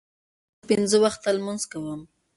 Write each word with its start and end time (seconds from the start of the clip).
زه 0.59 0.65
پنځه 0.69 0.97
وخته 1.03 1.27
لمونځ 1.37 1.63
کوم. 1.71 2.01